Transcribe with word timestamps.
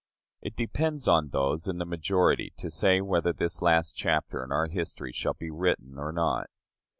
It 0.41 0.55
depends 0.55 1.07
on 1.07 1.29
those 1.29 1.67
in 1.67 1.77
the 1.77 1.85
majority 1.85 2.51
to 2.57 2.71
say 2.71 3.01
whether 3.01 3.31
this 3.31 3.61
last 3.61 3.93
chapter 3.95 4.43
in 4.43 4.51
our 4.51 4.65
history 4.65 5.11
shall 5.13 5.35
be 5.35 5.51
written 5.51 5.99
or 5.99 6.11
not. 6.11 6.49